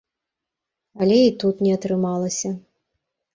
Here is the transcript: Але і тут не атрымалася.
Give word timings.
Але 1.05 1.19
і 1.25 1.31
тут 1.43 1.61
не 1.67 1.71
атрымалася. 1.79 2.49